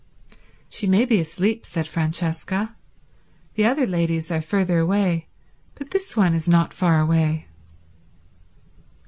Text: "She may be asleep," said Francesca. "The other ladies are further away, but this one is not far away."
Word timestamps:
"She 0.67 0.87
may 0.87 1.05
be 1.05 1.19
asleep," 1.19 1.63
said 1.63 1.87
Francesca. 1.87 2.75
"The 3.53 3.65
other 3.65 3.85
ladies 3.85 4.31
are 4.31 4.41
further 4.41 4.79
away, 4.79 5.27
but 5.75 5.91
this 5.91 6.17
one 6.17 6.33
is 6.33 6.47
not 6.47 6.73
far 6.73 6.99
away." 6.99 7.47